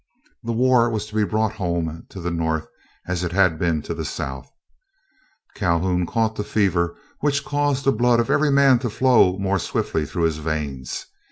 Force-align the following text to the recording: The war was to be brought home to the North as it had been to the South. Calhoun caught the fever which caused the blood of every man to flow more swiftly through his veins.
The 0.41 0.51
war 0.51 0.89
was 0.89 1.05
to 1.05 1.15
be 1.15 1.23
brought 1.23 1.51
home 1.51 2.07
to 2.09 2.19
the 2.19 2.31
North 2.31 2.65
as 3.07 3.23
it 3.23 3.33
had 3.33 3.59
been 3.59 3.83
to 3.83 3.93
the 3.93 4.03
South. 4.03 4.49
Calhoun 5.53 6.07
caught 6.07 6.35
the 6.37 6.43
fever 6.43 6.95
which 7.19 7.45
caused 7.45 7.85
the 7.85 7.91
blood 7.91 8.19
of 8.19 8.31
every 8.31 8.49
man 8.49 8.79
to 8.79 8.89
flow 8.89 9.37
more 9.37 9.59
swiftly 9.59 10.07
through 10.07 10.23
his 10.23 10.37
veins. 10.37 11.05